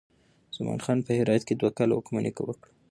[0.55, 2.69] زمان خان په هرات کې دوه کاله واکمني وکړه.